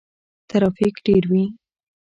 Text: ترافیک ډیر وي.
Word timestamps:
ترافیک 0.49 0.95
ډیر 1.05 1.23
وي. 1.31 1.43